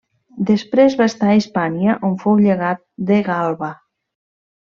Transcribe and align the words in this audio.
Després 0.49 0.95
va 1.01 1.07
estar 1.11 1.27
a 1.33 1.35
Hispània 1.41 1.97
on 2.09 2.17
fou 2.25 2.41
llegat 2.47 2.83
de 3.11 3.21
Galba. 3.31 3.71